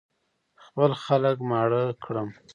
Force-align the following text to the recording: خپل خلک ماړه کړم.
خپل 0.65 0.91
خلک 1.03 1.37
ماړه 1.49 1.83
کړم. 2.03 2.29